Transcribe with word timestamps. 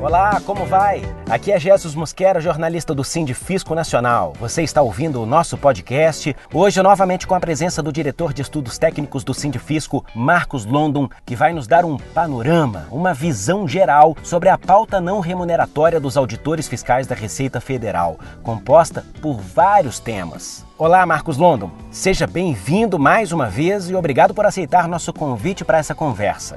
Olá, 0.00 0.40
como 0.46 0.64
vai? 0.64 1.02
Aqui 1.28 1.50
é 1.50 1.58
Jesus 1.58 1.96
Mosquera, 1.96 2.40
jornalista 2.40 2.94
do 2.94 3.02
Sind 3.02 3.34
Fisco 3.34 3.74
Nacional. 3.74 4.32
Você 4.38 4.62
está 4.62 4.80
ouvindo 4.80 5.20
o 5.20 5.26
nosso 5.26 5.58
podcast, 5.58 6.36
hoje 6.54 6.80
novamente 6.80 7.26
com 7.26 7.34
a 7.34 7.40
presença 7.40 7.82
do 7.82 7.92
diretor 7.92 8.32
de 8.32 8.40
estudos 8.40 8.78
técnicos 8.78 9.24
do 9.24 9.34
Sind 9.34 9.58
Fisco, 9.58 10.06
Marcos 10.14 10.64
London, 10.64 11.08
que 11.26 11.34
vai 11.34 11.52
nos 11.52 11.66
dar 11.66 11.84
um 11.84 11.96
panorama, 11.96 12.86
uma 12.92 13.12
visão 13.12 13.66
geral 13.66 14.16
sobre 14.22 14.48
a 14.48 14.56
pauta 14.56 15.00
não 15.00 15.18
remuneratória 15.18 15.98
dos 15.98 16.16
auditores 16.16 16.68
fiscais 16.68 17.08
da 17.08 17.16
Receita 17.16 17.60
Federal, 17.60 18.20
composta 18.40 19.04
por 19.20 19.40
vários 19.40 19.98
temas. 19.98 20.64
Olá, 20.78 21.04
Marcos 21.04 21.38
London. 21.38 21.72
Seja 21.90 22.24
bem-vindo 22.24 23.00
mais 23.00 23.32
uma 23.32 23.48
vez 23.48 23.90
e 23.90 23.96
obrigado 23.96 24.32
por 24.32 24.46
aceitar 24.46 24.86
nosso 24.86 25.12
convite 25.12 25.64
para 25.64 25.78
essa 25.78 25.92
conversa. 25.92 26.56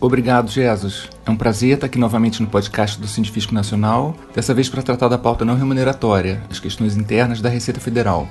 Obrigado, 0.00 0.48
Jesus. 0.48 1.08
É 1.26 1.30
um 1.30 1.36
prazer 1.36 1.74
estar 1.74 1.86
aqui 1.86 1.98
novamente 1.98 2.40
no 2.40 2.48
podcast 2.48 3.00
do 3.00 3.08
Científico 3.08 3.52
Nacional, 3.52 4.14
dessa 4.32 4.54
vez 4.54 4.68
para 4.68 4.80
tratar 4.80 5.08
da 5.08 5.18
pauta 5.18 5.44
não 5.44 5.56
remuneratória, 5.56 6.40
as 6.48 6.60
questões 6.60 6.96
internas 6.96 7.40
da 7.40 7.48
Receita 7.48 7.80
Federal. 7.80 8.28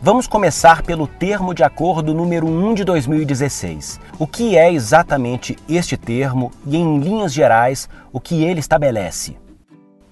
Vamos 0.00 0.26
começar 0.26 0.82
pelo 0.82 1.06
termo 1.06 1.52
de 1.52 1.62
acordo 1.62 2.14
número 2.14 2.46
1 2.46 2.74
de 2.74 2.84
2016. 2.84 4.00
O 4.18 4.26
que 4.26 4.56
é 4.56 4.72
exatamente 4.72 5.56
este 5.68 5.98
termo 5.98 6.50
e, 6.66 6.76
em 6.76 6.98
linhas 6.98 7.32
gerais, 7.32 7.88
o 8.10 8.18
que 8.18 8.42
ele 8.42 8.60
estabelece? 8.60 9.36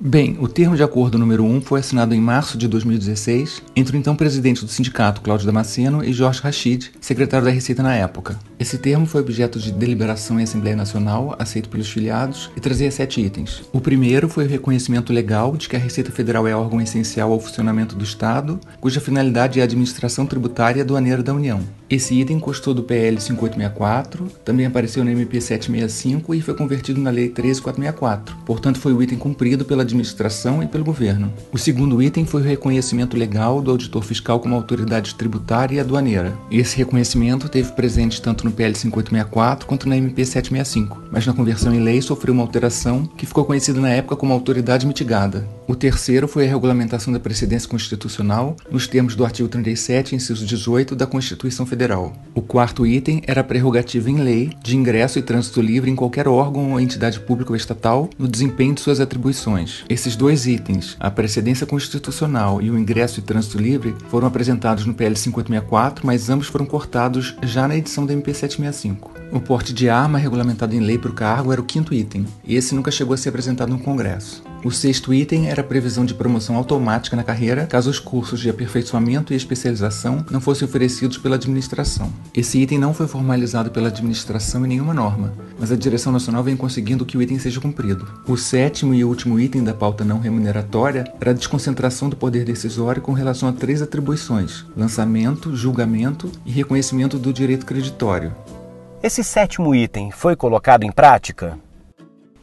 Bem, 0.07 0.37
o 0.39 0.47
termo 0.47 0.77
de 0.77 0.83
acordo 0.83 1.17
número 1.17 1.43
1 1.45 1.63
foi 1.63 1.81
assinado 1.81 2.15
em 2.15 2.21
março 2.21 2.59
de 2.59 2.69
2016 2.69 3.63
entre 3.75 3.97
o 3.97 3.99
então 3.99 4.15
presidente 4.15 4.63
do 4.63 4.71
sindicato, 4.71 5.23
Cláudio 5.23 5.47
Damasceno, 5.47 6.05
e 6.05 6.13
Jorge 6.13 6.43
Rachid, 6.43 6.91
secretário 7.01 7.47
da 7.47 7.51
Receita 7.51 7.83
na 7.83 7.95
época. 7.95 8.39
Esse 8.61 8.77
termo 8.77 9.07
foi 9.07 9.23
objeto 9.23 9.59
de 9.59 9.73
deliberação 9.73 10.39
em 10.39 10.43
Assembleia 10.43 10.77
Nacional, 10.77 11.35
aceito 11.39 11.71
pelos 11.71 11.89
filiados, 11.89 12.51
e 12.55 12.61
trazia 12.61 12.91
sete 12.91 13.23
itens. 13.23 13.63
O 13.73 13.81
primeiro 13.81 14.29
foi 14.29 14.45
o 14.45 14.49
reconhecimento 14.49 15.11
legal 15.11 15.57
de 15.57 15.71
que 15.71 15.77
a 15.77 15.79
Receita 15.79 16.13
Federal 16.13 16.47
é 16.47 16.55
órgão 16.55 16.83
essencial 16.83 17.33
ao 17.33 17.41
funcionamento 17.41 17.97
do 17.97 18.05
Estado, 18.05 18.61
cuja 18.83 19.01
finalidade 19.01 19.59
é 19.59 19.63
a 19.63 19.65
administração 19.65 20.27
tributária 20.27 20.81
e 20.81 20.83
aduaneira 20.83 21.23
da 21.23 21.33
União. 21.33 21.63
Esse 21.89 22.15
item 22.15 22.41
constou 22.41 22.75
do 22.75 22.83
PL 22.83 23.21
5864, 23.21 24.27
também 24.45 24.67
apareceu 24.67 25.05
no 25.05 25.11
MP 25.11 25.41
765 25.41 26.35
e 26.35 26.41
foi 26.43 26.55
convertido 26.55 27.01
na 27.01 27.11
Lei 27.11 27.29
13464. 27.29 28.37
Portanto, 28.45 28.79
foi 28.79 28.93
o 28.93 29.03
item 29.03 29.17
cumprido 29.17 29.65
pela 29.65 29.85
administração 29.95 30.63
e 30.63 30.67
pelo 30.67 30.85
governo. 30.85 31.33
O 31.53 31.59
segundo 31.59 32.03
item 32.03 32.25
foi 32.25 32.43
o 32.43 32.45
reconhecimento 32.45 33.17
legal 33.17 33.63
do 33.63 33.71
auditor 33.71 34.03
fiscal 34.03 34.41
como 34.41 34.55
autoridade 34.55 35.15
tributária 35.15 35.77
e 35.77 35.81
aduaneira. 35.81 36.37
Esse 36.51 36.77
reconhecimento 36.77 37.49
teve 37.49 37.73
presente 37.73 38.21
tanto 38.21 38.45
no 38.45 38.53
PL 38.53 38.75
5864 38.75 39.67
quanto 39.67 39.89
na 39.89 39.97
MP 39.97 40.25
765, 40.25 41.05
mas 41.11 41.27
na 41.27 41.33
conversão 41.33 41.75
em 41.75 41.81
lei 41.81 42.03
sofreu 42.03 42.35
uma 42.35 42.43
alteração 42.43 43.07
que 43.17 43.27
ficou 43.27 43.45
conhecida 43.45 43.81
na 43.81 43.91
época 43.91 44.17
como 44.17 44.33
autoridade 44.33 44.87
mitigada. 44.87 45.47
O 45.67 45.75
terceiro 45.75 46.29
foi 46.29 46.47
a 46.47 46.49
regulamentação 46.49 47.11
da 47.11 47.19
precedência 47.19 47.69
constitucional 47.69 48.55
nos 48.71 48.87
termos 48.87 49.17
do 49.17 49.25
artigo 49.25 49.49
37, 49.49 50.15
inciso 50.15 50.45
18 50.45 50.95
da 50.95 51.07
Constituição 51.07 51.65
Federal. 51.65 52.13
O 52.35 52.43
quarto 52.43 52.87
item 52.87 53.23
era 53.27 53.41
a 53.41 53.45
prerrogativa 53.45 54.11
em 54.11 54.19
lei 54.19 54.51
de 54.63 54.77
ingresso 54.77 55.19
e 55.19 55.23
trânsito 55.23 55.63
livre 55.63 55.91
em 55.91 55.97
qualquer 55.97 56.29
órgão 56.29 56.73
ou 56.73 56.81
entidade 56.81 57.19
pública 57.19 57.53
ou 57.53 57.57
estatal 57.57 58.11
no 58.19 58.29
desempenho 58.29 58.75
de 58.75 58.83
suas 58.83 59.01
atribuições. 59.01 59.85
Esses 59.89 60.17
dois 60.17 60.47
itens, 60.47 60.97
a 61.01 61.11
precedência 61.11 61.67
constitucional 61.67 62.61
e 62.61 62.71
o 62.71 62.79
ingresso 62.79 63.21
e 63.21 63.23
trânsito 63.23 63.57
livre, 63.57 63.95
foram 64.11 64.29
apresentados 64.29 64.85
no 64.85 64.93
PL 64.93 65.15
564, 65.15 66.07
mas 66.07 66.29
ambos 66.29 66.47
foram 66.47 66.67
cortados 66.67 67.37
já 67.43 67.67
na 67.67 67.77
edição 67.77 68.05
da 68.05 68.13
MP 68.13 68.35
765. 68.35 69.15
O 69.33 69.41
porte 69.41 69.73
de 69.73 69.89
arma 69.89 70.19
regulamentado 70.19 70.77
em 70.77 70.81
lei 70.81 70.99
para 70.99 71.11
o 71.11 71.15
cargo 71.15 71.53
era 71.53 71.61
o 71.61 71.65
quinto 71.65 71.95
item, 71.95 72.27
esse 72.47 72.75
nunca 72.75 72.91
chegou 72.91 73.15
a 73.15 73.17
ser 73.17 73.31
apresentado 73.31 73.71
no 73.71 73.79
Congresso. 73.79 74.54
O 74.65 74.71
sexto 74.71 75.13
item 75.13 75.51
era 75.51 75.61
a 75.61 75.65
previsão 75.65 76.07
de 76.07 76.15
promoção 76.15 76.57
automática 76.57 77.15
na 77.15 77.23
carreira 77.23 77.67
caso 77.67 77.91
os 77.91 77.99
cursos 77.99 78.41
de 78.41 78.49
aperfeiçoamento 78.49 79.35
e 79.35 79.37
especialização 79.37 80.25
não 80.31 80.41
fossem 80.41 80.67
oferecidos 80.67 81.19
pela 81.19 81.37
administração. 81.37 82.11
Esse 82.35 82.63
item 82.63 82.79
não 82.79 82.95
foi 82.95 83.07
formalizado 83.07 83.71
pela 83.71 83.89
administração 83.89 84.65
em 84.65 84.69
nenhuma 84.71 84.95
norma, 84.95 85.35
mas 85.61 85.71
a 85.71 85.77
direção 85.77 86.11
nacional 86.11 86.43
vem 86.43 86.57
conseguindo 86.57 87.05
que 87.05 87.19
o 87.19 87.21
item 87.21 87.39
seja 87.39 87.61
cumprido. 87.61 88.09
O 88.27 88.39
sétimo 88.39 88.95
e 88.95 89.05
último 89.05 89.39
item 89.39 89.63
da 89.63 89.75
pauta 89.75 90.03
não 90.03 90.19
remuneratória 90.19 91.13
era 91.21 91.33
a 91.33 91.35
desconcentração 91.35 92.09
do 92.09 92.17
poder 92.17 92.47
decisório 92.47 93.03
com 93.03 93.13
relação 93.13 93.51
a 93.51 93.53
três 93.53 93.83
atribuições: 93.83 94.65
lançamento, 94.75 95.55
julgamento 95.55 96.33
e 96.47 96.51
reconhecimento 96.51 97.19
do 97.19 97.35
direito 97.35 97.67
creditório. 97.67 98.35
Esse 99.03 99.23
sétimo 99.23 99.75
item 99.75 100.11
foi 100.11 100.35
colocado 100.35 100.85
em 100.85 100.91
prática? 100.91 101.59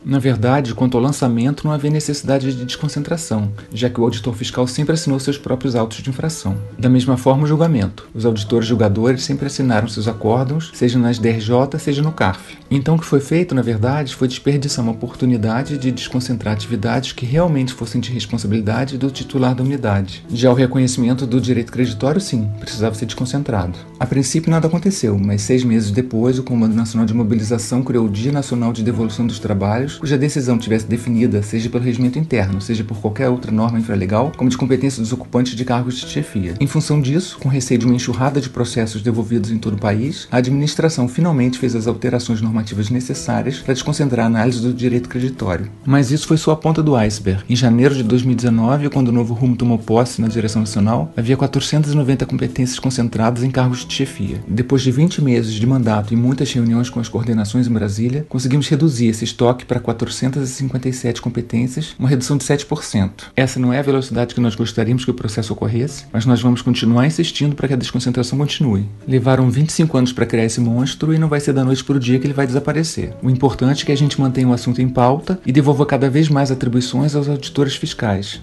Na 0.03 0.17
verdade, 0.17 0.73
quanto 0.73 0.97
ao 0.97 1.03
lançamento, 1.03 1.63
não 1.63 1.71
havia 1.71 1.91
necessidade 1.91 2.55
de 2.55 2.65
desconcentração, 2.65 3.51
já 3.71 3.89
que 3.89 3.99
o 4.01 4.03
auditor 4.03 4.33
fiscal 4.33 4.65
sempre 4.65 4.93
assinou 4.93 5.19
seus 5.19 5.37
próprios 5.37 5.75
autos 5.75 5.99
de 6.01 6.09
infração. 6.09 6.57
Da 6.77 6.89
mesma 6.89 7.17
forma, 7.17 7.43
o 7.43 7.47
julgamento. 7.47 8.09
Os 8.13 8.25
auditores 8.25 8.67
julgadores 8.67 9.23
sempre 9.23 9.45
assinaram 9.45 9.87
seus 9.87 10.07
acórdãos, 10.07 10.71
seja 10.73 10.97
nas 10.97 11.19
DRJ, 11.19 11.77
seja 11.79 12.01
no 12.01 12.11
CARF. 12.11 12.57
Então, 12.69 12.95
o 12.95 12.99
que 12.99 13.05
foi 13.05 13.19
feito, 13.19 13.53
na 13.53 13.61
verdade, 13.61 14.15
foi 14.15 14.27
desperdiçar 14.27 14.83
uma 14.83 14.93
oportunidade 14.93 15.77
de 15.77 15.91
desconcentrar 15.91 16.53
atividades 16.53 17.11
que 17.11 17.25
realmente 17.25 17.73
fossem 17.73 18.01
de 18.01 18.11
responsabilidade 18.11 18.97
do 18.97 19.11
titular 19.11 19.53
da 19.53 19.63
unidade. 19.63 20.25
Já 20.33 20.49
o 20.49 20.55
reconhecimento 20.55 21.27
do 21.27 21.39
direito 21.39 21.71
creditório, 21.71 22.19
sim, 22.19 22.49
precisava 22.59 22.95
ser 22.95 23.05
desconcentrado. 23.05 23.77
A 24.01 24.05
princípio, 24.07 24.49
nada 24.49 24.65
aconteceu, 24.67 25.15
mas 25.15 25.43
seis 25.43 25.63
meses 25.63 25.91
depois, 25.91 26.39
o 26.39 26.43
Comando 26.43 26.73
Nacional 26.73 27.05
de 27.05 27.13
Mobilização 27.13 27.83
criou 27.83 28.07
o 28.07 28.09
Dia 28.09 28.31
Nacional 28.31 28.73
de 28.73 28.81
Devolução 28.81 29.27
dos 29.27 29.37
Trabalhos 29.37 29.99
cuja 29.99 30.17
decisão 30.17 30.57
tivesse 30.57 30.87
definida, 30.87 31.43
seja 31.43 31.69
pelo 31.69 31.83
regimento 31.83 32.17
interno, 32.17 32.59
seja 32.59 32.83
por 32.83 32.97
qualquer 32.97 33.29
outra 33.29 33.51
norma 33.51 33.77
infralegal, 33.77 34.31
como 34.35 34.49
de 34.49 34.57
competência 34.57 35.03
dos 35.03 35.13
ocupantes 35.13 35.55
de 35.55 35.63
cargos 35.63 35.99
de 35.99 36.07
chefia. 36.07 36.55
Em 36.59 36.65
função 36.65 36.99
disso, 36.99 37.37
com 37.39 37.47
receio 37.47 37.79
de 37.79 37.85
uma 37.85 37.93
enxurrada 37.93 38.41
de 38.41 38.49
processos 38.49 39.03
devolvidos 39.03 39.51
em 39.51 39.59
todo 39.59 39.75
o 39.75 39.79
país, 39.79 40.27
a 40.31 40.37
administração 40.37 41.07
finalmente 41.07 41.59
fez 41.59 41.75
as 41.75 41.85
alterações 41.85 42.41
normativas 42.41 42.89
necessárias 42.89 43.59
para 43.59 43.75
desconcentrar 43.75 44.25
a 44.25 44.29
análise 44.29 44.61
do 44.61 44.73
direito 44.73 45.09
creditório. 45.09 45.69
Mas 45.85 46.09
isso 46.09 46.25
foi 46.25 46.37
só 46.37 46.53
a 46.53 46.55
ponta 46.55 46.81
do 46.81 46.95
iceberg. 46.95 47.43
Em 47.47 47.55
janeiro 47.55 47.93
de 47.93 48.01
2019, 48.01 48.89
quando 48.89 49.09
o 49.09 49.11
novo 49.11 49.35
rumo 49.35 49.55
tomou 49.55 49.77
posse 49.77 50.19
na 50.19 50.27
direção 50.27 50.63
nacional, 50.63 51.13
havia 51.15 51.37
490 51.37 52.25
competências 52.25 52.79
concentradas 52.79 53.43
em 53.43 53.51
cargos 53.51 53.90
chefia. 53.93 54.41
Depois 54.47 54.81
de 54.81 54.91
20 54.91 55.21
meses 55.21 55.53
de 55.53 55.65
mandato 55.65 56.13
e 56.13 56.17
muitas 56.17 56.51
reuniões 56.51 56.89
com 56.89 56.99
as 56.99 57.09
coordenações 57.09 57.67
em 57.67 57.71
Brasília, 57.71 58.25
conseguimos 58.27 58.67
reduzir 58.67 59.07
esse 59.07 59.23
estoque 59.23 59.65
para 59.65 59.79
457 59.79 61.21
competências, 61.21 61.95
uma 61.97 62.09
redução 62.09 62.37
de 62.37 62.43
7%. 62.43 63.11
Essa 63.35 63.59
não 63.59 63.73
é 63.73 63.79
a 63.79 63.83
velocidade 63.83 64.33
que 64.33 64.41
nós 64.41 64.55
gostaríamos 64.55 65.05
que 65.05 65.11
o 65.11 65.15
processo 65.15 65.53
ocorresse, 65.53 66.05
mas 66.11 66.25
nós 66.25 66.41
vamos 66.41 66.61
continuar 66.61 67.07
insistindo 67.07 67.55
para 67.55 67.67
que 67.67 67.73
a 67.73 67.77
desconcentração 67.77 68.37
continue. 68.37 68.87
Levaram 69.07 69.49
25 69.49 69.97
anos 69.97 70.13
para 70.13 70.25
criar 70.25 70.45
esse 70.45 70.59
monstro 70.59 71.13
e 71.13 71.17
não 71.17 71.27
vai 71.27 71.39
ser 71.39 71.53
da 71.53 71.63
noite 71.63 71.83
para 71.83 71.97
o 71.97 71.99
dia 71.99 72.19
que 72.19 72.27
ele 72.27 72.33
vai 72.33 72.47
desaparecer. 72.47 73.13
O 73.21 73.29
importante 73.29 73.83
é 73.83 73.85
que 73.85 73.91
a 73.91 73.97
gente 73.97 74.19
mantenha 74.19 74.47
o 74.47 74.53
assunto 74.53 74.81
em 74.81 74.89
pauta 74.89 75.39
e 75.45 75.51
devolva 75.51 75.85
cada 75.85 76.09
vez 76.09 76.29
mais 76.29 76.51
atribuições 76.51 77.15
aos 77.15 77.27
auditores 77.27 77.75
fiscais. 77.75 78.41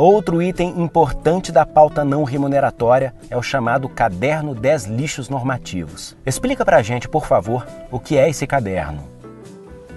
Outro 0.00 0.40
item 0.40 0.80
importante 0.80 1.52
da 1.52 1.66
pauta 1.66 2.02
não 2.02 2.24
remuneratória 2.24 3.12
é 3.28 3.36
o 3.36 3.42
chamado 3.42 3.86
Caderno 3.86 4.54
10 4.54 4.86
Lixos 4.86 5.28
Normativos. 5.28 6.16
Explica 6.24 6.64
pra 6.64 6.80
gente, 6.80 7.06
por 7.06 7.26
favor, 7.26 7.66
o 7.90 8.00
que 8.00 8.16
é 8.16 8.26
esse 8.26 8.46
caderno. 8.46 9.19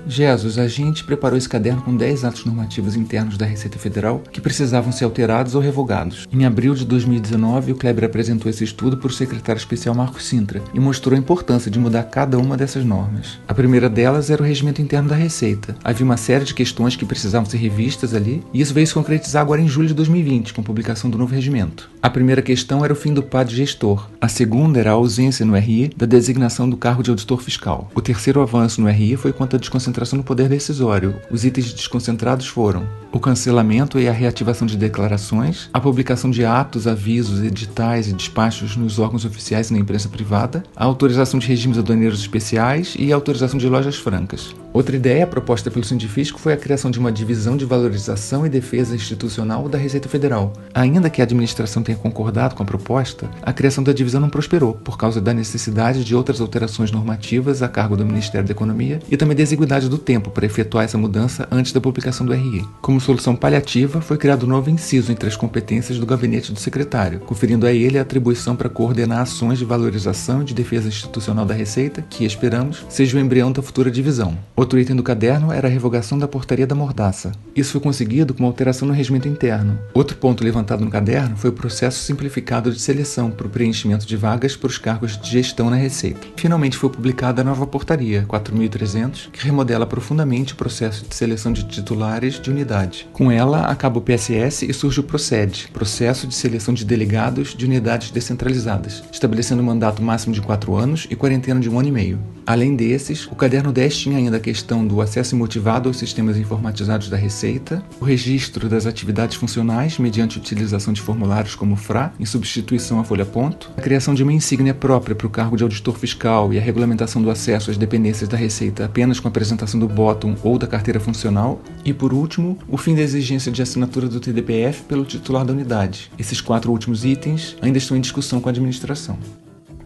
Jesus, 0.06 0.58
a 0.58 0.68
gente 0.68 1.04
preparou 1.04 1.38
esse 1.38 1.48
caderno 1.48 1.82
com 1.82 1.96
10 1.96 2.26
atos 2.26 2.46
normativos 2.46 2.96
internos 2.96 3.38
da 3.38 3.46
Receita 3.46 3.80
Federal 3.80 4.22
que 4.32 4.42
precisavam 4.42 4.92
ser 4.92 5.06
alterados 5.06 5.56
ou 5.56 5.62
revogados. 5.62 6.28
Em 6.32 6.46
abril 6.46 6.76
de 6.76 6.86
2019, 6.86 7.72
o 7.72 7.76
Kleber 7.76 8.06
apresentou 8.06 8.50
esse 8.50 8.64
estudo 8.64 8.98
para 8.98 9.08
o 9.08 9.14
secretário 9.14 9.60
especial 9.60 9.96
Marcos 9.96 10.26
Sintra 10.26 10.62
e 10.74 10.80
mostrou 10.80 11.16
a 11.16 11.20
importância 11.20 11.72
de 11.72 11.80
mudar 11.80 12.04
cada 12.04 12.38
uma 12.38 12.58
dessas 12.58 12.84
normas. 12.84 13.40
A 13.48 13.54
primeira 13.54 13.90
delas 13.90 14.30
era 14.30 14.42
o 14.42 14.46
regimento 14.46 14.82
interno 14.82 15.10
da 15.10 15.16
Receita. 15.16 15.76
Havia 15.84 16.06
uma 16.06 16.18
série 16.18 16.44
de 16.44 16.54
questões 16.54 16.96
que 16.96 17.06
precisavam 17.06 17.50
ser 17.50 17.58
revistas 17.58 18.14
ali, 18.14 18.44
e 18.54 18.60
isso 18.60 18.74
veio 18.74 18.88
se 18.88 18.94
concretizar 18.94 19.42
agora 19.42 19.62
em 19.62 19.68
julho 19.68 19.88
de 19.88 19.94
2020, 19.94 20.54
com 20.54 20.62
a 20.62 20.66
publicação 20.66 21.10
do 21.10 21.18
novo 21.18 21.34
regimento. 21.34 21.90
A 22.02 22.10
primeira 22.10 22.42
questão 22.42 22.84
era 22.84 22.94
o 22.94 22.98
fim 22.98 23.14
do 23.14 23.24
PAD 23.24 23.56
gestor. 23.56 24.10
A 24.20 24.28
segunda 24.28 24.80
era 24.80 24.92
a 24.92 24.94
ausência 24.94 25.46
no 25.46 25.56
RI 25.56 25.92
da 25.96 26.06
designação 26.06 26.70
do 26.70 26.76
cargo 26.76 27.02
de 27.02 27.10
auditor 27.10 27.42
fiscal. 27.42 27.90
O 27.96 28.02
terceiro 28.02 28.42
avanço 28.42 28.82
no 28.82 28.90
RI 28.90 29.16
foi 29.16 29.32
quanto 29.32 29.56
à 29.56 29.60
desconcentração 29.60 29.93
concentração 29.94 30.18
no 30.18 30.24
poder 30.24 30.50
decisório. 30.50 31.22
Os 31.30 31.46
itens 31.46 31.72
desconcentrados 31.72 32.48
foram 32.48 32.88
o 33.14 33.20
cancelamento 33.20 34.00
e 34.00 34.08
a 34.08 34.12
reativação 34.12 34.66
de 34.66 34.76
declarações, 34.76 35.70
a 35.72 35.80
publicação 35.80 36.32
de 36.32 36.44
atos, 36.44 36.88
avisos, 36.88 37.44
editais 37.44 38.08
e 38.08 38.14
despachos 38.14 38.76
nos 38.76 38.98
órgãos 38.98 39.24
oficiais 39.24 39.70
e 39.70 39.74
na 39.74 39.80
imprensa 39.80 40.10
privada, 40.10 40.64
a 40.76 40.84
autorização 40.84 41.40
de 41.40 41.48
regimes 41.48 41.78
aduaneiros 41.78 42.20
especiais 42.20 42.96
e 42.98 43.14
a 43.14 43.16
autorização 43.16 43.60
de 43.60 43.70
lojas 43.70 43.98
francas. 43.98 44.56
Outra 44.74 44.96
ideia 44.96 45.28
proposta 45.28 45.70
pelo 45.70 45.86
Sindifisco 45.86 46.40
foi 46.40 46.52
a 46.52 46.58
criação 46.58 46.90
de 46.90 46.98
uma 46.98 47.12
divisão 47.12 47.56
de 47.56 47.64
valorização 47.64 48.44
e 48.44 48.50
defesa 48.50 48.96
institucional 48.96 49.70
da 49.70 49.78
Receita 49.78 50.10
Federal. 50.10 50.52
Ainda 50.74 51.12
que 51.12 51.22
a 51.22 51.26
administração 51.26 51.84
tenha 51.84 51.96
concordado 51.96 52.56
com 52.56 52.64
a 52.64 52.66
proposta, 52.66 53.30
a 53.44 53.54
criação 53.54 53.84
da 53.84 53.94
divisão 53.94 54.20
não 54.20 54.32
prosperou 54.32 54.74
por 54.74 54.98
causa 54.98 55.22
da 55.22 55.32
necessidade 55.32 56.04
de 56.04 56.16
outras 56.16 56.42
alterações 56.42 56.92
normativas 56.92 57.62
a 57.62 57.68
cargo 57.68 57.96
do 57.96 58.04
Ministério 58.04 58.48
da 58.48 58.52
Economia 58.52 59.00
e 59.12 59.16
também 59.16 59.38
da 59.38 59.44
exiguidade 59.44 59.88
do 59.88 60.00
tempo 60.00 60.32
para 60.32 60.48
efetuar 60.48 60.86
essa 60.86 60.98
mudança 60.98 61.48
antes 61.52 61.72
da 61.72 61.80
publicação 61.80 62.26
do 62.26 62.34
RE. 62.34 62.66
Como 62.82 63.00
solução 63.04 63.36
paliativa, 63.36 64.00
foi 64.00 64.18
criado 64.18 64.46
um 64.46 64.50
novo 64.50 64.70
inciso 64.70 65.12
entre 65.12 65.28
as 65.28 65.36
competências 65.36 66.00
do 66.00 66.06
gabinete 66.06 66.54
do 66.54 66.60
secretário, 66.60 67.20
conferindo 67.20 67.68
a 67.68 67.72
ele 67.74 68.00
a 68.00 68.02
atribuição 68.02 68.56
para 68.56 68.70
coordenar 68.70 69.20
ações 69.20 69.60
de 69.60 69.66
valorização 69.66 70.42
e 70.42 70.46
de 70.46 70.54
defesa 70.54 70.88
institucional 70.88 71.46
da 71.46 71.54
Receita, 71.54 72.02
que, 72.10 72.24
esperamos, 72.24 72.86
seja 72.88 73.18
o 73.18 73.20
embrião 73.20 73.52
da 73.52 73.62
futura 73.62 73.92
divisão. 73.92 74.38
Outro 74.56 74.80
item 74.80 74.96
do 74.96 75.04
caderno 75.04 75.52
era 75.52 75.68
a 75.68 75.72
revogação 75.72 76.18
da 76.18 76.30
portaria 76.30 76.66
da 76.66 76.76
mordaça. 76.76 77.34
Isso 77.54 77.74
foi 77.74 77.82
conseguido 77.82 78.34
com 78.34 78.44
uma 78.44 78.50
alteração 78.50 78.88
no 78.88 78.94
regimento 78.94 79.28
interno. 79.28 79.78
Outro 79.94 80.16
ponto 80.16 80.44
levantado 80.44 80.84
no 80.84 80.90
caderno 80.90 81.36
foi 81.36 81.50
o 81.50 81.54
processo 81.54 82.02
simplificado 82.02 82.72
de 82.72 82.80
seleção 82.80 83.30
para 83.30 83.48
o 83.48 83.50
preenchimento 83.50 84.06
de 84.06 84.16
vagas 84.16 84.56
para 84.56 84.68
os 84.68 84.78
cargos 84.78 85.20
de 85.20 85.30
gestão 85.30 85.70
na 85.70 85.76
Receita. 85.76 86.26
Finalmente 86.38 86.78
foi 86.78 86.90
publicada 86.90 87.42
a 87.42 87.46
nova 87.46 87.68
portaria 87.68 88.24
4300, 88.30 89.30
que 89.34 89.44
remodela 89.46 89.86
profundamente 89.86 90.54
o 90.54 90.56
processo 90.56 91.06
de 91.06 91.14
seleção 91.14 91.52
de 91.52 91.64
titulares 91.66 92.40
de 92.40 92.50
unidade. 92.50 92.93
Com 93.12 93.32
ela, 93.32 93.66
acaba 93.66 94.00
o 94.00 94.02
PSS 94.02 94.66
e 94.70 94.74
surge 94.74 95.00
o 95.00 95.04
PROCED, 95.04 95.70
Processo 95.74 96.28
de 96.28 96.36
Seleção 96.36 96.74
de 96.74 96.86
Delegados 96.86 97.56
de 97.56 97.66
Unidades 97.66 98.12
Descentralizadas, 98.12 99.04
estabelecendo 99.12 99.62
um 99.62 99.66
mandato 99.66 100.02
máximo 100.02 100.34
de 100.34 100.42
4 100.42 100.76
anos 100.76 101.08
e 101.10 101.16
quarentena 101.16 101.60
de 101.60 101.70
um 101.70 101.80
ano 101.80 101.90
e 101.90 101.92
meio. 101.92 102.20
Além 102.46 102.76
desses, 102.76 103.26
o 103.28 103.36
caderno 103.36 103.72
10 103.72 103.98
tinha 103.98 104.18
ainda 104.18 104.38
a 104.38 104.40
questão 104.40 104.86
do 104.86 105.00
acesso 105.02 105.34
imotivado 105.34 105.88
aos 105.88 105.98
sistemas 105.98 106.38
informatizados 106.38 107.10
da 107.10 107.16
Receita, 107.16 107.84
o 108.02 108.06
registro 108.06 108.68
das 108.68 108.86
atividades 108.86 109.38
funcionais 109.38 109.98
mediante 109.98 110.38
utilização 110.38 110.94
de 110.94 111.02
formulários 111.02 111.56
como 111.56 111.78
FRA, 111.78 112.12
em 112.20 112.26
substituição 112.26 113.00
à 113.00 113.04
folha 113.04 113.26
ponto, 113.26 113.72
a 113.78 113.82
criação 113.82 114.14
de 114.14 114.24
uma 114.24 114.34
insígnia 114.34 114.74
própria 114.74 115.16
para 115.16 115.28
o 115.28 115.30
cargo 115.30 115.56
de 115.56 115.64
auditor 115.64 115.98
fiscal 115.98 116.54
e 116.54 116.58
a 116.58 116.62
regulamentação 116.62 117.22
do 117.22 117.30
acesso 117.30 117.72
às 117.72 117.78
dependências 117.78 118.28
da 118.28 118.38
Receita 118.38 118.86
apenas 118.86 119.20
com 119.20 119.28
a 119.28 119.32
apresentação 119.32 119.80
do 119.80 119.88
bottom 119.88 120.36
ou 120.44 120.58
da 120.58 120.68
carteira 120.68 121.00
funcional, 121.00 121.62
e 121.86 121.94
por 121.94 122.14
último, 122.14 122.58
o 122.68 122.78
fim 122.84 122.94
da 122.94 123.02
exigência 123.02 123.50
de 123.50 123.62
assinatura 123.62 124.10
do 124.10 124.20
TDPF 124.20 124.84
pelo 124.84 125.06
titular 125.06 125.46
da 125.46 125.54
unidade. 125.54 126.12
Esses 126.20 126.42
quatro 126.42 126.70
últimos 126.70 127.06
itens 127.06 127.56
ainda 127.62 127.78
estão 127.78 127.96
em 127.96 128.02
discussão 128.02 128.42
com 128.42 128.50
a 128.50 128.52
administração. 128.52 129.18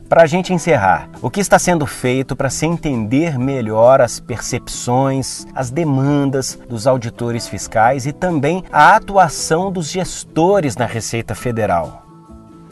Para 0.09 0.23
a 0.23 0.25
gente 0.25 0.51
encerrar, 0.51 1.07
o 1.21 1.29
que 1.29 1.39
está 1.39 1.59
sendo 1.59 1.85
feito 1.85 2.35
para 2.35 2.49
se 2.49 2.65
entender 2.65 3.37
melhor 3.37 4.01
as 4.01 4.19
percepções, 4.19 5.45
as 5.53 5.69
demandas 5.69 6.57
dos 6.67 6.87
auditores 6.87 7.47
fiscais 7.47 8.07
e 8.07 8.11
também 8.11 8.63
a 8.71 8.95
atuação 8.95 9.71
dos 9.71 9.91
gestores 9.91 10.75
na 10.75 10.87
Receita 10.87 11.35
Federal? 11.35 12.06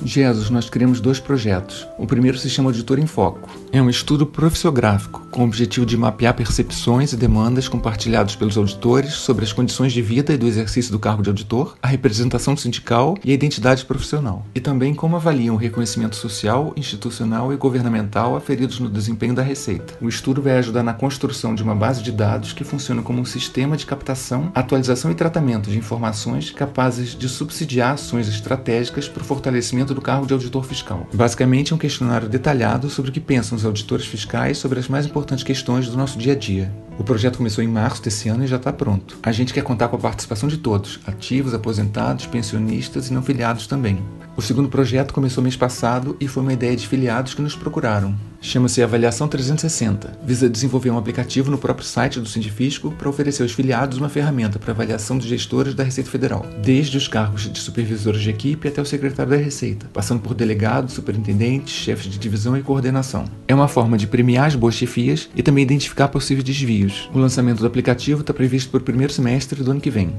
Jesus, 0.03 0.49
nós 0.49 0.69
criamos 0.69 0.99
dois 0.99 1.19
projetos. 1.19 1.87
O 1.97 2.05
primeiro 2.05 2.37
se 2.37 2.49
chama 2.49 2.69
Auditor 2.69 2.99
em 2.99 3.07
Foco. 3.07 3.49
É 3.71 3.81
um 3.81 3.89
estudo 3.89 4.25
profissiográfico 4.25 5.25
com 5.31 5.41
o 5.41 5.45
objetivo 5.45 5.85
de 5.85 5.97
mapear 5.97 6.33
percepções 6.33 7.11
e 7.13 7.17
demandas 7.17 7.67
compartilhados 7.67 8.35
pelos 8.35 8.57
auditores 8.57 9.13
sobre 9.13 9.43
as 9.43 9.51
condições 9.51 9.91
de 9.93 10.01
vida 10.01 10.33
e 10.33 10.37
do 10.37 10.47
exercício 10.47 10.91
do 10.91 10.99
cargo 10.99 11.21
de 11.21 11.29
auditor, 11.29 11.75
a 11.81 11.87
representação 11.87 12.55
sindical 12.55 13.17
e 13.23 13.31
a 13.31 13.33
identidade 13.33 13.85
profissional. 13.85 14.45
E 14.55 14.59
também 14.59 14.93
como 14.93 15.15
avaliam 15.15 15.55
o 15.55 15.57
reconhecimento 15.57 16.15
social, 16.15 16.73
institucional 16.77 17.51
e 17.53 17.57
governamental 17.57 18.35
aferidos 18.35 18.79
no 18.79 18.89
desempenho 18.89 19.33
da 19.33 19.41
Receita. 19.41 19.95
O 20.01 20.07
estudo 20.07 20.41
vai 20.41 20.57
ajudar 20.57 20.83
na 20.83 20.93
construção 20.93 21.53
de 21.53 21.63
uma 21.63 21.75
base 21.75 22.01
de 22.01 22.11
dados 22.11 22.53
que 22.53 22.63
funciona 22.63 23.01
como 23.01 23.19
um 23.19 23.25
sistema 23.25 23.75
de 23.75 23.85
captação, 23.85 24.51
atualização 24.55 25.11
e 25.11 25.15
tratamento 25.15 25.69
de 25.69 25.77
informações 25.77 26.51
capazes 26.51 27.15
de 27.15 27.27
subsidiar 27.27 27.93
ações 27.93 28.27
estratégicas 28.27 29.07
para 29.07 29.21
o 29.21 29.25
fortalecimento 29.25 29.84
do 29.93 30.01
cargo 30.01 30.25
de 30.25 30.33
auditor 30.33 30.63
fiscal. 30.63 31.07
Basicamente, 31.13 31.73
é 31.73 31.75
um 31.75 31.79
questionário 31.79 32.27
detalhado 32.27 32.89
sobre 32.89 33.11
o 33.11 33.13
que 33.13 33.19
pensam 33.19 33.57
os 33.57 33.65
auditores 33.65 34.05
fiscais 34.05 34.57
sobre 34.57 34.79
as 34.79 34.87
mais 34.87 35.05
importantes 35.05 35.43
questões 35.43 35.87
do 35.87 35.97
nosso 35.97 36.17
dia 36.17 36.33
a 36.33 36.35
dia. 36.35 36.71
O 36.97 37.03
projeto 37.03 37.37
começou 37.37 37.63
em 37.63 37.67
março 37.67 38.01
desse 38.01 38.29
ano 38.29 38.43
e 38.43 38.47
já 38.47 38.55
está 38.55 38.71
pronto. 38.71 39.17
A 39.21 39.31
gente 39.31 39.53
quer 39.53 39.63
contar 39.63 39.89
com 39.89 39.97
a 39.97 39.99
participação 39.99 40.47
de 40.47 40.57
todos, 40.57 40.99
ativos, 41.05 41.53
aposentados, 41.53 42.25
pensionistas 42.25 43.09
e 43.09 43.13
não 43.13 43.21
filiados 43.21 43.67
também. 43.67 43.99
O 44.37 44.41
segundo 44.41 44.67
projeto 44.67 45.13
começou 45.13 45.41
mês 45.41 45.55
passado 45.55 46.17
e 46.19 46.27
foi 46.27 46.43
uma 46.43 46.51
ideia 46.51 46.75
de 46.75 46.85
filiados 46.85 47.33
que 47.33 47.41
nos 47.41 47.55
procuraram. 47.55 48.13
Chama-se 48.41 48.83
Avaliação 48.83 49.29
360. 49.29 50.19
Visa 50.25 50.49
desenvolver 50.49 50.91
um 50.91 50.97
aplicativo 50.97 51.49
no 51.49 51.57
próprio 51.57 51.87
site 51.87 52.19
do 52.19 52.27
Sindifisco 52.27 52.91
para 52.91 53.07
oferecer 53.07 53.43
aos 53.43 53.53
filiados 53.53 53.97
uma 53.97 54.09
ferramenta 54.09 54.59
para 54.59 54.71
avaliação 54.71 55.17
dos 55.17 55.25
gestores 55.25 55.73
da 55.73 55.85
Receita 55.85 56.09
Federal, 56.09 56.45
desde 56.61 56.97
os 56.97 57.07
cargos 57.07 57.49
de 57.49 57.57
supervisores 57.57 58.21
de 58.21 58.29
equipe 58.29 58.67
até 58.67 58.81
o 58.81 58.85
secretário 58.85 59.31
da 59.31 59.37
Receita, 59.37 59.87
passando 59.93 60.19
por 60.19 60.33
delegados, 60.33 60.93
superintendentes, 60.93 61.73
chefes 61.73 62.11
de 62.11 62.19
divisão 62.19 62.57
e 62.57 62.61
coordenação. 62.61 63.23
É 63.47 63.55
uma 63.55 63.69
forma 63.69 63.97
de 63.97 64.05
premiar 64.05 64.47
as 64.47 64.55
boas 64.55 64.75
chefias 64.75 65.29
e 65.33 65.41
também 65.41 65.63
identificar 65.63 66.09
possíveis 66.09 66.43
desvios. 66.43 67.09
O 67.13 67.19
lançamento 67.19 67.61
do 67.61 67.67
aplicativo 67.67 68.19
está 68.19 68.33
previsto 68.33 68.69
para 68.69 68.81
o 68.81 68.83
primeiro 68.83 69.13
semestre 69.13 69.63
do 69.63 69.71
ano 69.71 69.79
que 69.79 69.89
vem. 69.89 70.13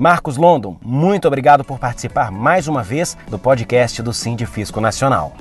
Marcos 0.00 0.38
London, 0.38 0.78
muito 0.82 1.28
obrigado 1.28 1.62
por 1.62 1.78
participar 1.78 2.32
mais 2.32 2.66
uma 2.66 2.82
vez 2.82 3.18
do 3.28 3.38
podcast 3.38 4.00
do 4.02 4.14
Sindifisco 4.14 4.80
Nacional. 4.80 5.36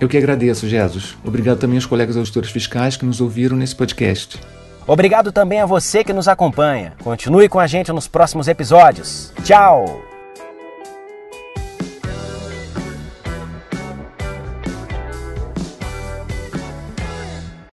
Eu 0.00 0.08
que 0.08 0.18
agradeço, 0.18 0.68
Jesus. 0.68 1.16
Obrigado 1.24 1.58
também 1.58 1.76
aos 1.76 1.86
colegas 1.86 2.16
auditores 2.16 2.50
fiscais 2.50 2.96
que 2.96 3.04
nos 3.06 3.20
ouviram 3.20 3.56
nesse 3.56 3.76
podcast. 3.76 4.40
Obrigado 4.88 5.30
também 5.30 5.60
a 5.60 5.66
você 5.66 6.02
que 6.02 6.12
nos 6.12 6.26
acompanha. 6.26 6.94
Continue 7.04 7.48
com 7.48 7.60
a 7.60 7.68
gente 7.68 7.92
nos 7.92 8.08
próximos 8.08 8.48
episódios. 8.48 9.32
Tchau! 9.44 10.11